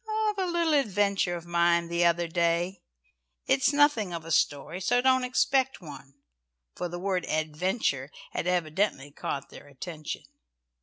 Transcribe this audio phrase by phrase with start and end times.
[0.31, 2.81] "Of a little adventure of mine the other day.
[3.45, 6.15] It is nothing of a story, so don't expect one;"
[6.75, 10.23] for the word "adventure" had evidently caught their attention.